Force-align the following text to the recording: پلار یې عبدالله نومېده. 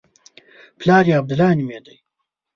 پلار 0.79 1.03
یې 1.09 1.13
عبدالله 1.19 1.49
نومېده. 1.57 1.93